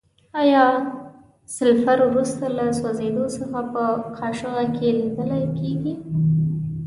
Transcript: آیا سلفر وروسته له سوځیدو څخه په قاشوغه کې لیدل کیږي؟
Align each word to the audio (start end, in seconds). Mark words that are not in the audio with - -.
آیا 0.41 0.65
سلفر 1.57 1.97
وروسته 2.09 2.45
له 2.57 2.65
سوځیدو 2.79 3.25
څخه 3.37 3.59
په 3.73 3.83
قاشوغه 4.17 4.63
کې 4.75 4.89
لیدل 4.99 5.33
کیږي؟ 5.59 5.93